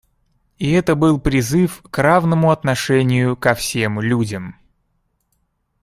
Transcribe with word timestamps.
И 0.57 0.71
это 0.71 0.95
был 0.95 1.19
призыв 1.19 1.83
к 1.83 1.99
равному 2.01 2.49
отношению 2.49 3.37
ко 3.37 3.53
всем 3.53 3.99
людям. 4.01 4.55